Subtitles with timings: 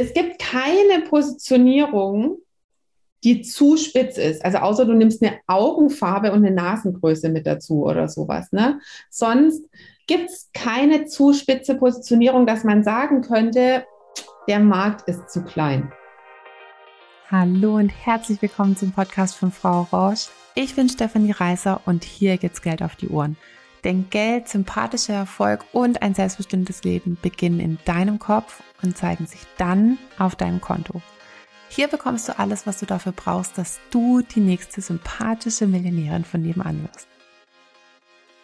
[0.00, 2.38] Es gibt keine Positionierung,
[3.24, 4.44] die zu spitz ist.
[4.44, 8.52] Also außer du nimmst eine Augenfarbe und eine Nasengröße mit dazu oder sowas.
[8.52, 8.80] Ne?
[9.10, 9.64] Sonst
[10.06, 13.84] gibt es keine zu spitze Positionierung, dass man sagen könnte,
[14.46, 15.92] der Markt ist zu klein.
[17.28, 20.28] Hallo und herzlich willkommen zum Podcast von Frau Rausch.
[20.54, 23.36] Ich bin Stefanie Reißer und hier geht's Geld auf die Ohren.
[23.84, 29.40] Denn Geld, sympathischer Erfolg und ein selbstbestimmtes Leben beginnen in deinem Kopf und zeigen sich
[29.56, 31.00] dann auf deinem Konto.
[31.70, 36.42] Hier bekommst du alles, was du dafür brauchst, dass du die nächste sympathische Millionärin von
[36.42, 37.06] nebenan wirst.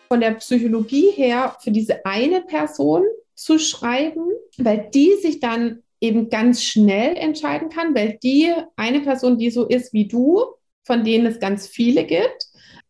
[0.09, 3.03] Von der Psychologie her für diese eine Person
[3.35, 9.39] zu schreiben, weil die sich dann eben ganz schnell entscheiden kann, weil die eine Person,
[9.39, 10.45] die so ist wie du,
[10.83, 12.47] von denen es ganz viele gibt,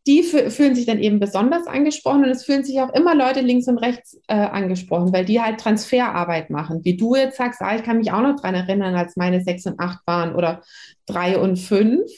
[0.06, 3.68] die fühlen sich dann eben besonders angesprochen und es fühlen sich auch immer Leute links
[3.68, 6.84] und rechts äh, angesprochen, weil die halt Transferarbeit machen.
[6.84, 9.64] Wie du jetzt sagst, ah, ich kann mich auch noch dran erinnern, als meine sechs
[9.64, 10.62] und acht waren oder
[11.06, 12.10] drei und fünf.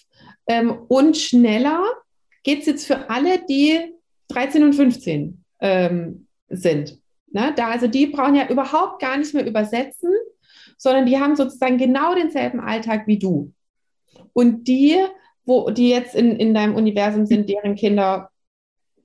[0.48, 1.84] Ähm, und schneller
[2.42, 3.94] geht es jetzt für alle, die
[4.28, 6.98] 13 und 15 ähm, sind.
[7.30, 7.52] Ne?
[7.54, 10.10] Da, also die brauchen ja überhaupt gar nicht mehr übersetzen,
[10.76, 13.52] sondern die haben sozusagen genau denselben Alltag wie du.
[14.32, 14.96] Und die
[15.46, 18.30] wo die jetzt in, in deinem Universum sind, deren Kinder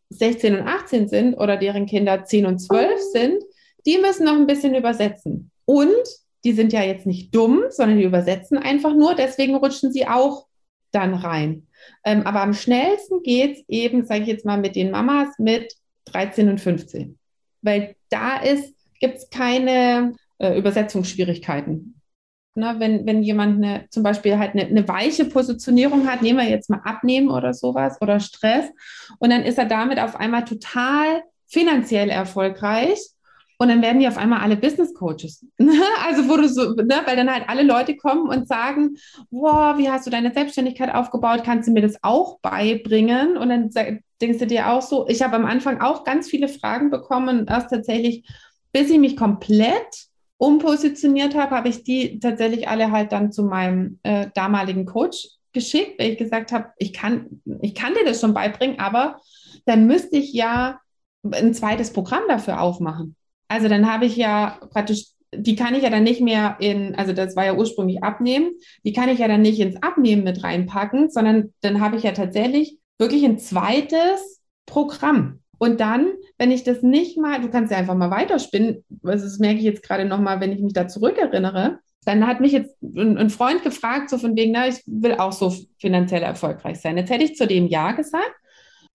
[0.10, 3.44] 16 und 18 sind oder deren Kinder 10 und 12 sind,
[3.86, 5.52] die müssen noch ein bisschen übersetzen.
[5.66, 6.04] Und
[6.44, 10.48] die sind ja jetzt nicht dumm, sondern die übersetzen einfach nur, deswegen rutschen sie auch
[10.92, 11.68] dann rein.
[12.04, 15.74] Ähm, aber am schnellsten geht es eben, sage ich jetzt mal, mit den Mamas mit
[16.06, 17.18] 13 und 15.
[17.62, 22.01] Weil da ist, gibt es keine äh, Übersetzungsschwierigkeiten.
[22.54, 26.50] Ne, wenn, wenn jemand eine, zum Beispiel halt eine, eine weiche Positionierung hat, nehmen wir
[26.50, 28.66] jetzt mal Abnehmen oder sowas oder Stress,
[29.20, 33.00] und dann ist er damit auf einmal total finanziell erfolgreich.
[33.58, 35.46] Und dann werden die auf einmal alle Business Coaches.
[35.60, 35.80] Ne?
[36.04, 38.98] also, wo du so, ne, weil dann halt alle Leute kommen und sagen,
[39.30, 41.44] wow, wie hast du deine Selbstständigkeit aufgebaut?
[41.46, 43.38] Kannst du mir das auch beibringen?
[43.38, 43.70] Und dann
[44.20, 47.70] denkst du dir auch so, ich habe am Anfang auch ganz viele Fragen bekommen, erst
[47.70, 48.28] tatsächlich,
[48.72, 50.08] bis ich mich komplett
[50.42, 56.00] umpositioniert habe, habe ich die tatsächlich alle halt dann zu meinem äh, damaligen Coach geschickt,
[56.00, 59.20] weil ich gesagt habe, ich kann, ich kann dir das schon beibringen, aber
[59.68, 60.80] dann müsste ich ja
[61.24, 63.16] ein zweites Programm dafür aufmachen.
[63.50, 67.14] Also dann habe ich ja praktisch, die kann ich ja dann nicht mehr in, also
[67.14, 68.50] das war ja ursprünglich Abnehmen,
[68.84, 72.14] die kann ich ja dann nicht ins Abnehmen mit reinpacken, sondern dann habe ich ja
[72.14, 75.42] tatsächlich wirklich ein zweites Programm.
[75.60, 76.08] Und dann,
[76.42, 79.64] wenn ich das nicht mal, du kannst ja einfach mal weiterspinnen, also das merke ich
[79.64, 84.10] jetzt gerade nochmal, wenn ich mich da zurückerinnere, dann hat mich jetzt ein, Freund gefragt,
[84.10, 86.98] so von wegen, na, ich will auch so finanziell erfolgreich sein.
[86.98, 88.34] Jetzt hätte ich zu dem Ja gesagt.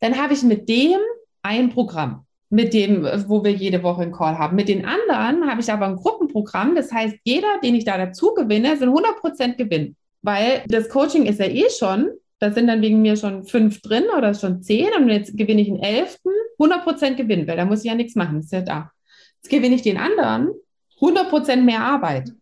[0.01, 0.99] Dann habe ich mit dem
[1.43, 4.57] ein Programm, mit dem, wo wir jede Woche einen Call haben.
[4.57, 6.75] Mit den anderen habe ich aber ein Gruppenprogramm.
[6.75, 9.95] Das heißt, jeder, den ich da dazu gewinne, sind 100% Gewinn.
[10.21, 12.09] Weil das Coaching ist ja eh schon
[12.39, 15.69] da sind dann wegen mir schon fünf drin oder schon zehn und jetzt gewinne ich
[15.69, 18.91] einen elften, 100% Gewinn, weil da muss ich ja nichts machen, ist ja da.
[19.37, 20.51] Jetzt gewinne ich den anderen
[21.01, 22.33] 100% mehr Arbeit.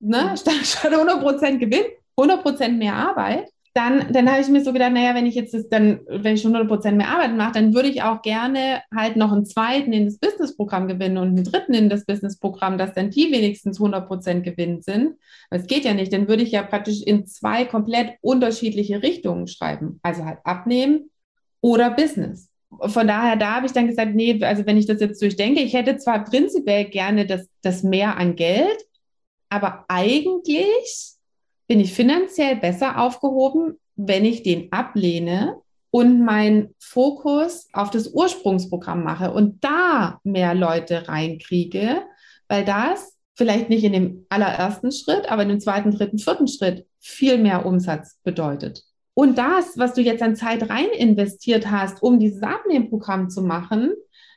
[0.00, 0.30] Ne?
[0.30, 0.36] Mhm.
[0.36, 1.84] Statt, statt 100% Gewinn,
[2.16, 5.68] 100% mehr Arbeit dann, dann habe ich mir so gedacht, naja, wenn ich jetzt das
[5.68, 9.32] dann, wenn ich schon 100% mehr Arbeit mache, dann würde ich auch gerne halt noch
[9.32, 13.32] einen zweiten in das Businessprogramm gewinnen und einen dritten in das Businessprogramm, dass dann die
[13.32, 15.16] wenigstens 100% Gewinn sind.
[15.50, 16.12] Das geht ja nicht.
[16.12, 20.00] Dann würde ich ja praktisch in zwei komplett unterschiedliche Richtungen schreiben.
[20.02, 21.10] Also halt abnehmen
[21.62, 22.50] oder Business.
[22.80, 25.74] Von daher, da habe ich dann gesagt, nee, also wenn ich das jetzt durchdenke, ich
[25.74, 28.78] hätte zwar prinzipiell gerne das, das mehr an Geld,
[29.48, 31.12] aber eigentlich
[31.66, 35.56] bin ich finanziell besser aufgehoben, wenn ich den ablehne
[35.90, 42.02] und meinen Fokus auf das Ursprungsprogramm mache und da mehr Leute reinkriege,
[42.48, 46.86] weil das vielleicht nicht in dem allerersten Schritt, aber in dem zweiten, dritten, vierten Schritt
[46.98, 48.84] viel mehr Umsatz bedeutet.
[49.14, 53.92] Und das, was du jetzt an Zeit rein investiert hast, um dieses Abnehmprogramm zu machen,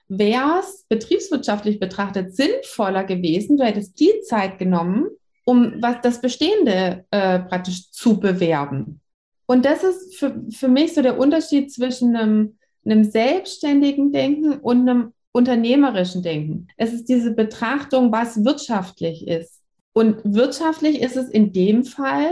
[0.07, 3.57] wäre es betriebswirtschaftlich betrachtet sinnvoller gewesen.
[3.57, 5.07] Du hättest die Zeit genommen,
[5.45, 9.01] um was das Bestehende äh, praktisch zu bewerben.
[9.47, 14.81] Und das ist für, für mich so der Unterschied zwischen einem, einem selbstständigen Denken und
[14.89, 16.67] einem unternehmerischen Denken.
[16.77, 19.61] Es ist diese Betrachtung, was wirtschaftlich ist.
[19.93, 22.31] Und wirtschaftlich ist es in dem Fall,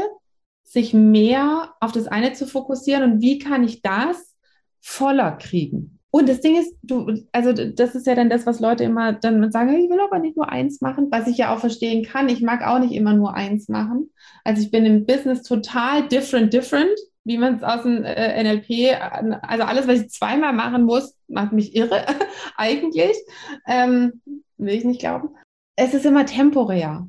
[0.63, 4.35] sich mehr auf das eine zu fokussieren und wie kann ich das
[4.81, 5.99] voller kriegen.
[6.15, 9.51] Und das Ding ist, du, also das ist ja dann das, was Leute immer dann
[9.51, 12.29] sagen, ich will aber nicht nur eins machen, was ich ja auch verstehen kann.
[12.29, 14.11] Ich mag auch nicht immer nur eins machen.
[14.43, 16.93] Also ich bin im Business total different, different,
[17.23, 18.95] wie man es aus dem äh, NLP,
[19.41, 22.05] also alles, was ich zweimal machen muss, macht mich irre,
[22.57, 23.17] eigentlich.
[23.65, 24.21] Ähm,
[24.57, 25.29] will ich nicht glauben.
[25.75, 27.07] Es ist immer temporär.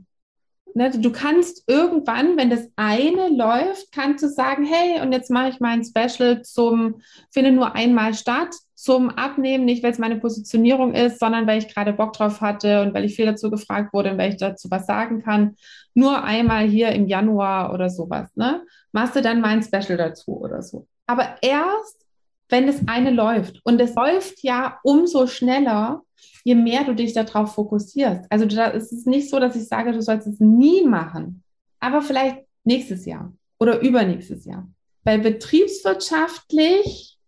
[0.77, 5.51] Ne, du kannst irgendwann, wenn das eine läuft, kannst du sagen, hey, und jetzt mache
[5.51, 7.01] ich mein Special zum,
[7.31, 11.73] finde nur einmal statt, zum Abnehmen, nicht weil es meine Positionierung ist, sondern weil ich
[11.73, 14.69] gerade Bock drauf hatte und weil ich viel dazu gefragt wurde und weil ich dazu
[14.71, 15.57] was sagen kann.
[15.95, 18.63] Nur einmal hier im Januar oder sowas, ne?
[18.91, 20.87] Machst du dann mein Special dazu oder so.
[21.07, 22.05] Aber erst,
[22.49, 23.61] wenn das eine läuft.
[23.65, 26.03] Und es läuft ja umso schneller,
[26.45, 28.27] je mehr du dich darauf fokussierst.
[28.31, 31.43] Also da ist es nicht so, dass ich sage, du sollst es nie machen,
[31.81, 34.69] aber vielleicht nächstes Jahr oder übernächstes Jahr.
[35.05, 37.19] Weil betriebswirtschaftlich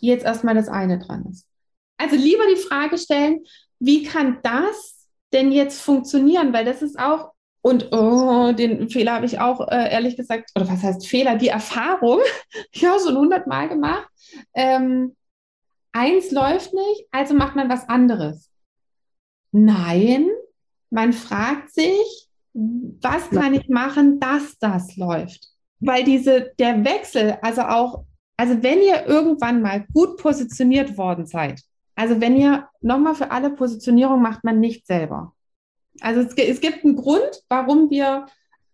[0.00, 1.46] jetzt erstmal das eine dran ist.
[1.96, 3.44] Also lieber die Frage stellen,
[3.78, 6.52] wie kann das denn jetzt funktionieren?
[6.52, 7.32] Weil das ist auch,
[7.62, 11.48] und oh, den Fehler habe ich auch äh, ehrlich gesagt, oder was heißt Fehler, die
[11.48, 12.20] Erfahrung,
[12.72, 14.08] ich habe schon hundertmal gemacht.
[14.54, 15.14] Ähm,
[15.92, 18.50] eins läuft nicht, also macht man was anderes.
[19.52, 20.28] Nein,
[20.90, 25.48] man fragt sich, was kann ich machen, dass das läuft?
[25.80, 28.04] Weil diese, der Wechsel, also auch,
[28.36, 31.60] also wenn ihr irgendwann mal gut positioniert worden seid,
[31.94, 35.34] also wenn ihr nochmal für alle Positionierung macht man nicht selber.
[36.00, 38.26] Also es, es gibt einen Grund, warum wir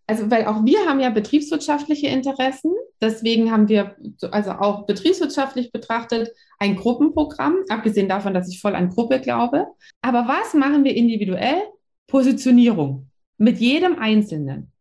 [0.08, 2.72] also weil auch wir haben ja betriebswirtschaftliche Interessen.
[3.00, 3.94] Deswegen haben wir
[4.31, 9.66] also auch betriebswirtschaftlich betrachtet ein Gruppenprogramm, abgesehen davon, dass ich voll an Gruppe glaube.
[10.00, 11.62] Aber was machen wir individuell?
[12.06, 14.72] Positionierung mit jedem Einzelnen.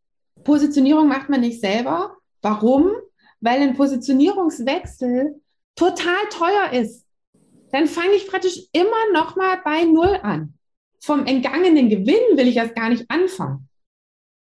[0.45, 2.15] Positionierung macht man nicht selber.
[2.41, 2.91] Warum?
[3.41, 5.41] Weil ein Positionierungswechsel
[5.75, 7.05] total teuer ist.
[7.73, 10.53] Dann fange ich praktisch immer noch mal bei Null an.
[11.01, 13.67] Vom entgangenen Gewinn will ich erst gar nicht anfangen.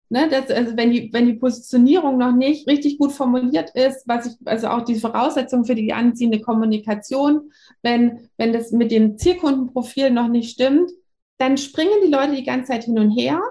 [0.10, 4.28] Ne, das, also wenn die, wenn die Positionierung noch nicht richtig gut formuliert ist, was
[4.28, 10.12] ich, also auch die Voraussetzung für die anziehende Kommunikation, wenn, wenn das mit dem Zielkundenprofil
[10.12, 10.92] noch nicht stimmt,
[11.40, 13.42] dann springen die Leute die ganze Zeit hin und her,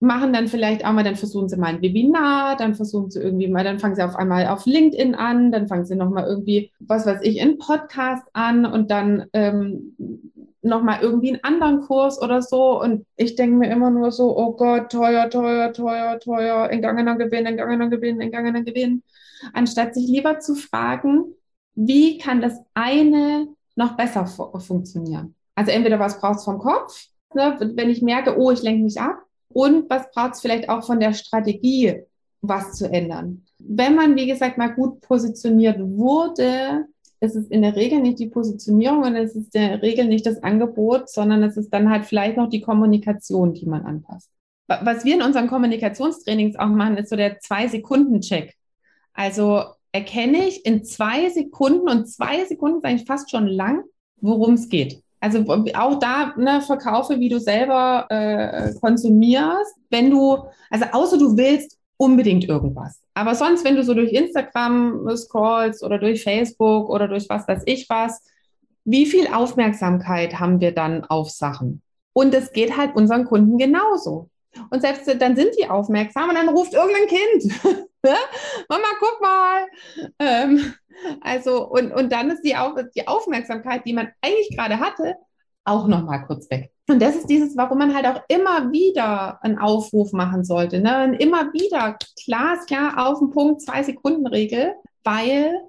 [0.00, 3.48] machen dann vielleicht auch mal, dann versuchen sie mal ein Webinar, dann versuchen sie irgendwie
[3.48, 7.06] mal, dann fangen sie auf einmal auf LinkedIn an, dann fangen sie nochmal irgendwie, was
[7.06, 9.96] weiß ich, in Podcast an und dann ähm,
[10.64, 12.80] nochmal irgendwie einen anderen Kurs oder so.
[12.80, 17.46] Und ich denke mir immer nur so, oh Gott, teuer, teuer, teuer, teuer, entgangener Gewinn,
[17.46, 19.02] entgangener Gewinn, entgangener Gewinn.
[19.52, 21.34] Anstatt sich lieber zu fragen,
[21.74, 25.34] wie kann das eine noch besser fu funktionieren?
[25.54, 29.00] Also entweder was braucht es vom Kopf, ne, wenn ich merke, oh, ich lenke mich
[29.00, 29.24] ab,
[29.54, 32.02] und was braucht es vielleicht auch von der Strategie,
[32.42, 33.44] was zu ändern.
[33.58, 36.86] Wenn man, wie gesagt, mal gut positioniert wurde,
[37.24, 40.26] es ist in der Regel nicht die Positionierung und es ist in der Regel nicht
[40.26, 44.30] das Angebot, sondern es ist dann halt vielleicht noch die Kommunikation, die man anpasst.
[44.66, 48.54] Was wir in unseren Kommunikationstrainings auch machen, ist so der Zwei-Sekunden-Check.
[49.12, 53.84] Also erkenne ich in zwei Sekunden und zwei Sekunden ist eigentlich fast schon lang,
[54.20, 55.02] worum es geht.
[55.20, 55.44] Also
[55.74, 59.74] auch da ne, verkaufe, wie du selber äh, konsumierst.
[59.88, 63.00] Wenn du, also außer du willst unbedingt irgendwas.
[63.14, 67.62] Aber sonst, wenn du so durch Instagram scrollst oder durch Facebook oder durch was weiß
[67.66, 68.22] ich was,
[68.84, 71.82] wie viel Aufmerksamkeit haben wir dann auf Sachen?
[72.12, 74.28] Und es geht halt unseren Kunden genauso.
[74.70, 77.62] Und selbst dann sind die aufmerksam und dann ruft irgendein Kind.
[78.68, 79.66] Mama, guck mal.
[80.18, 80.74] Ähm,
[81.22, 82.54] also, und, und dann ist die,
[82.94, 85.16] die Aufmerksamkeit, die man eigentlich gerade hatte,
[85.64, 86.70] auch nochmal kurz weg.
[86.88, 90.80] Und das ist dieses, warum man halt auch immer wieder einen Aufruf machen sollte.
[90.80, 91.04] Ne?
[91.04, 95.60] Und immer wieder glasklar auf den Punkt, zwei Sekunden Regel, weil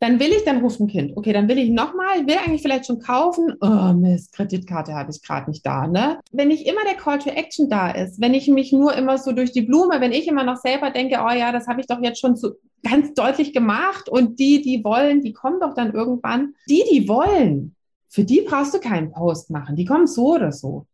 [0.00, 1.16] dann will ich, dann ruft ein Kind.
[1.16, 3.54] Okay, dann will ich nochmal, will eigentlich vielleicht schon kaufen.
[3.60, 5.86] Oh Mist, Kreditkarte habe ich gerade nicht da.
[5.86, 6.18] Ne?
[6.32, 9.32] Wenn nicht immer der Call to Action da ist, wenn ich mich nur immer so
[9.32, 12.02] durch die Blume, wenn ich immer noch selber denke, oh ja, das habe ich doch
[12.02, 16.54] jetzt schon zu, ganz deutlich gemacht und die, die wollen, die kommen doch dann irgendwann.
[16.68, 17.73] Die, die wollen,
[18.14, 19.74] für die brauchst du keinen Post machen.
[19.74, 20.86] Die kommen so oder so.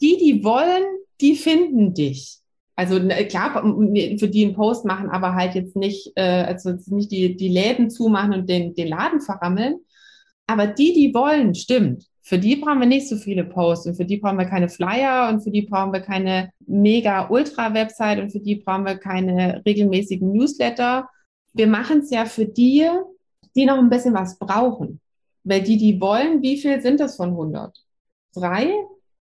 [0.00, 0.82] Die, die wollen,
[1.20, 2.40] die finden dich.
[2.74, 3.62] Also klar,
[4.18, 7.88] für die einen Post machen, aber halt jetzt nicht, äh, also nicht die, die Läden
[7.88, 9.78] zumachen und den, den Laden verrammeln.
[10.48, 12.06] Aber die, die wollen, stimmt.
[12.20, 15.28] Für die brauchen wir nicht so viele Posts und für die brauchen wir keine Flyer
[15.28, 20.32] und für die brauchen wir keine mega Ultra-Website und für die brauchen wir keine regelmäßigen
[20.32, 21.08] Newsletter.
[21.52, 22.88] Wir machen es ja für die,
[23.54, 25.00] die noch ein bisschen was brauchen.
[25.44, 27.76] Weil die, die wollen, wie viel sind das von 100?
[28.34, 28.72] Drei?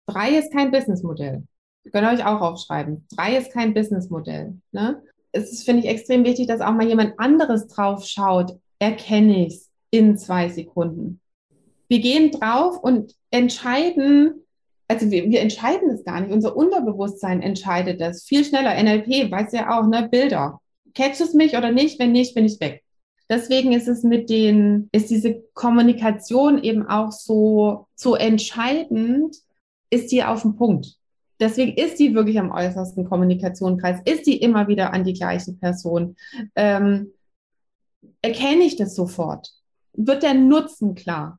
[0.07, 1.43] Drei ist kein Businessmodell.
[1.85, 3.07] Ihr könnt euch auch aufschreiben.
[3.15, 4.57] Drei ist kein Businessmodell.
[4.73, 5.03] Ne?
[5.33, 8.59] Es ist, finde ich, extrem wichtig, dass auch mal jemand anderes drauf schaut.
[8.79, 11.21] Erkenne ich es in zwei Sekunden.
[11.89, 14.45] Wir gehen drauf und entscheiden,
[14.89, 16.33] also wir, wir entscheiden es gar nicht.
[16.33, 18.75] Unser Unterbewusstsein entscheidet das viel schneller.
[18.83, 20.61] NLP weiß ja auch, ne, Bilder.
[20.95, 21.99] Catch es mich oder nicht?
[21.99, 22.83] Wenn nicht, bin ich weg.
[23.29, 29.37] Deswegen ist es mit den, ist diese Kommunikation eben auch so, so entscheidend,
[29.91, 30.97] ist die auf den Punkt.
[31.41, 36.17] Deswegen ist die wirklich am äußersten Kommunikationskreis, ist die immer wieder an die gleiche Person.
[36.55, 37.13] Ähm,
[38.23, 39.51] erkenne ich das sofort?
[39.93, 41.39] Wird der Nutzen klar?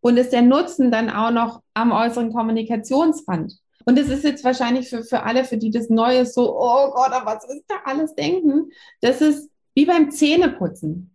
[0.00, 3.54] Und ist der Nutzen dann auch noch am äußeren Kommunikationsrand?
[3.84, 7.12] Und es ist jetzt wahrscheinlich für, für alle, für die das Neue so, oh Gott,
[7.24, 8.70] was ist da alles denken?
[9.00, 11.14] Das ist wie beim Zähneputzen.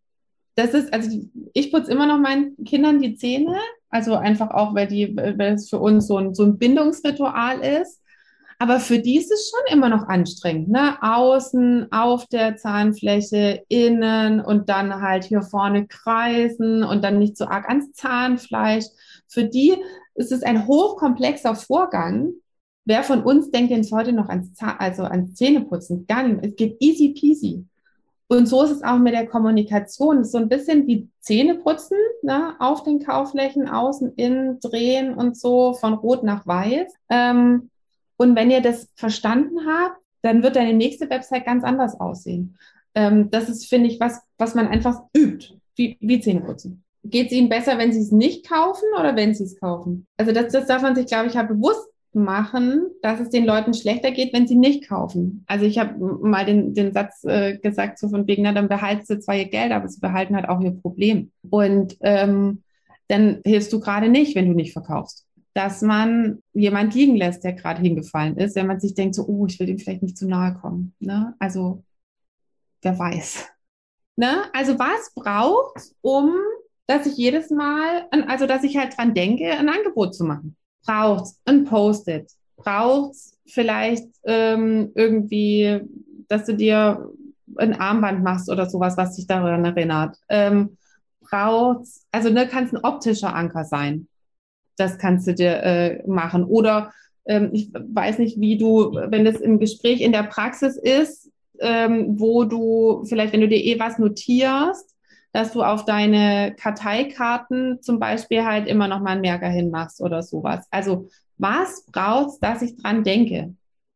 [0.55, 1.09] Das ist, also
[1.53, 3.57] ich putze immer noch meinen Kindern die Zähne,
[3.89, 8.01] also einfach auch, weil die, weil es für uns so ein, so ein Bindungsritual ist.
[8.61, 11.01] Aber für die ist es schon immer noch anstrengend, ne?
[11.01, 17.45] Außen, auf der Zahnfläche, innen und dann halt hier vorne kreisen und dann nicht so
[17.45, 18.83] arg ans Zahnfleisch.
[19.29, 19.77] Für die
[20.13, 22.33] ist es ein hochkomplexer Vorgang.
[22.83, 26.05] Wer von uns denkt jetzt heute noch ans, Zahn, also ans Zähneputzen?
[26.05, 26.45] Gar nicht.
[26.45, 27.65] Es geht easy peasy.
[28.31, 30.24] Und so ist es auch mit der Kommunikation.
[30.24, 32.55] so ein bisschen wie Zähneputzen ne?
[32.59, 36.93] auf den Kauflächen, außen, innen, drehen und so von rot nach weiß.
[37.09, 37.71] Ähm,
[38.17, 42.55] und wenn ihr das verstanden habt, dann wird deine nächste Website ganz anders aussehen.
[42.93, 46.83] Ähm, das ist, finde ich, was, was man einfach übt, wie, wie Zähneputzen.
[47.03, 50.05] Geht es Ihnen besser, wenn Sie es nicht kaufen oder wenn Sie es kaufen?
[50.17, 53.73] Also das, das darf man sich, glaube ich, ja bewusst machen, dass es den Leuten
[53.73, 55.43] schlechter geht, wenn sie nicht kaufen.
[55.47, 59.05] Also ich habe mal den, den Satz äh, gesagt, so von wegen, na, dann behalten
[59.05, 61.31] sie zwar ihr Geld, aber sie behalten halt auch ihr Problem.
[61.49, 62.63] Und ähm,
[63.07, 65.25] dann hilfst du gerade nicht, wenn du nicht verkaufst.
[65.53, 69.45] Dass man jemand liegen lässt, der gerade hingefallen ist, wenn man sich denkt, so, oh,
[69.45, 70.93] ich will dem vielleicht nicht zu nahe kommen.
[70.99, 71.35] Ne?
[71.39, 71.83] Also,
[72.81, 73.47] wer weiß.
[74.15, 74.43] Ne?
[74.53, 76.33] Also, was braucht, um
[76.87, 80.55] dass ich jedes Mal, also dass ich halt dran denke, ein Angebot zu machen
[80.86, 85.81] braucht es ein Post-it, braucht es vielleicht ähm, irgendwie,
[86.27, 87.09] dass du dir
[87.57, 90.17] ein Armband machst oder sowas, was dich daran erinnert.
[90.29, 90.77] Ähm,
[91.21, 94.07] braucht also ne, kann es ein optischer Anker sein.
[94.77, 96.43] Das kannst du dir äh, machen.
[96.43, 96.91] Oder
[97.25, 102.19] ähm, ich weiß nicht, wie du, wenn das im Gespräch in der Praxis ist, ähm,
[102.19, 104.95] wo du vielleicht, wenn du dir eh was notierst,
[105.31, 110.24] dass du auf deine Karteikarten zum Beispiel halt immer noch mal einen Merker hinmachst oder
[110.24, 110.65] sowas.
[110.71, 113.53] Also was brauchst, dass ich dran denke?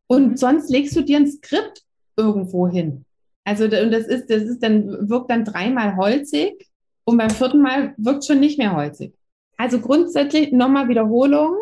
[0.07, 1.83] Und sonst legst du dir ein Skript
[2.15, 3.05] irgendwo hin.
[3.43, 6.69] Also und das ist, das ist dann wirkt dann dreimal holzig
[7.03, 9.13] und beim vierten Mal wirkt schon nicht mehr holzig.
[9.57, 11.55] Also grundsätzlich nochmal Wiederholung.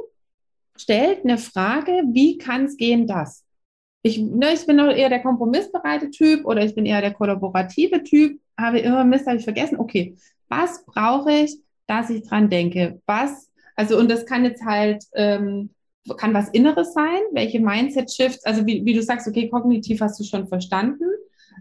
[0.77, 3.43] Stellt eine Frage, wie kann es gehen, das?
[4.03, 8.03] Ich, ne, ich bin doch eher der kompromissbereite Typ oder ich bin eher der kollaborative
[8.03, 9.79] Typ habe immer Mist, habe ich vergessen.
[9.79, 10.15] Okay,
[10.47, 13.01] was brauche ich, dass ich dran denke?
[13.05, 15.71] Was, also, und das kann jetzt halt, ähm,
[16.17, 20.23] kann was Inneres sein, welche Mindset-Shifts, also wie, wie du sagst, okay, kognitiv hast du
[20.23, 21.05] schon verstanden.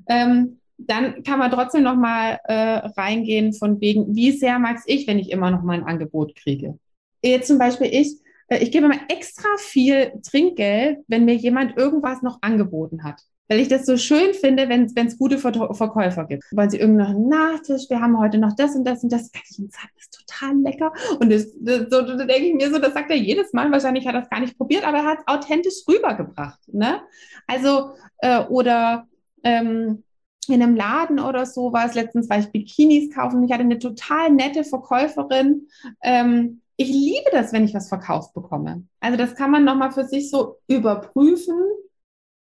[0.09, 5.07] Ähm, dann kann man trotzdem noch mal äh, reingehen von wegen, wie sehr mag ich,
[5.07, 6.78] wenn ich immer noch mal ein Angebot kriege.
[7.23, 8.16] Jetzt zum Beispiel ich,
[8.49, 13.59] äh, ich gebe mal extra viel Trinkgeld, wenn mir jemand irgendwas noch angeboten hat weil
[13.59, 16.45] ich das so schön finde, wenn es gute Verkäufer gibt.
[16.52, 20.25] Weil sie irgendeinen Nachtisch, wir haben heute noch das und das und das, das ist
[20.26, 20.92] total lecker.
[21.19, 23.73] Und das, das, so da denke ich mir so, das sagt er jedes Mal.
[23.73, 26.61] Wahrscheinlich hat er es gar nicht probiert, aber er hat es authentisch rübergebracht.
[26.73, 27.00] Ne?
[27.49, 29.09] Also, äh, oder
[29.42, 30.04] ähm,
[30.47, 31.95] in einem Laden oder sowas.
[31.95, 33.42] Letztens war ich Bikinis kaufen.
[33.42, 35.66] Ich hatte eine total nette Verkäuferin.
[36.02, 38.85] Ähm, ich liebe das, wenn ich was verkauft bekomme.
[39.00, 41.59] Also das kann man nochmal für sich so überprüfen.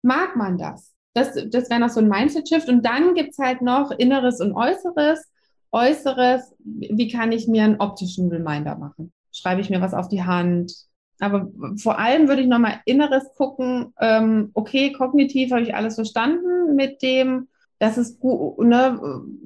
[0.02, 0.91] Mag man das?
[1.14, 2.68] Das, das wäre noch so ein Mindset-Shift.
[2.68, 5.30] Und dann gibt es halt noch Inneres und Äußeres.
[5.70, 9.12] Äußeres, wie kann ich mir einen optischen Reminder machen?
[9.32, 10.72] Schreibe ich mir was auf die Hand?
[11.18, 13.94] Aber vor allem würde ich nochmal Inneres gucken.
[14.00, 19.00] Ähm, okay, kognitiv habe ich alles verstanden mit dem, dass es ne,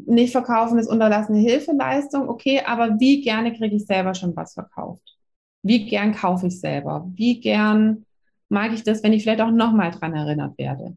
[0.06, 2.28] nicht verkaufen ist unterlassene Hilfeleistung.
[2.28, 5.16] Okay, aber wie gerne kriege ich selber schon was verkauft?
[5.62, 7.06] Wie gern kaufe ich selber?
[7.14, 8.04] Wie gern
[8.48, 10.96] mag ich das, wenn ich vielleicht auch nochmal dran erinnert werde?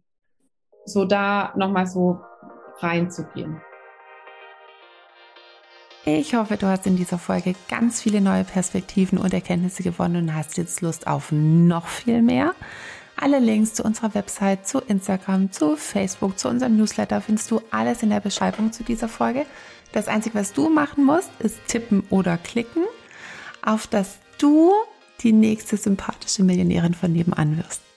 [0.89, 2.19] So da nochmal so
[2.79, 3.61] reinzugehen.
[6.05, 10.35] Ich hoffe, du hast in dieser Folge ganz viele neue Perspektiven und Erkenntnisse gewonnen und
[10.35, 12.55] hast jetzt Lust auf noch viel mehr.
[13.15, 18.01] Alle Links zu unserer Website, zu Instagram, zu Facebook, zu unserem Newsletter findest du alles
[18.01, 19.45] in der Beschreibung zu dieser Folge.
[19.91, 22.83] Das Einzige, was du machen musst, ist tippen oder klicken,
[23.63, 24.71] auf dass du
[25.21, 27.88] die nächste sympathische Millionärin von nebenan wirst.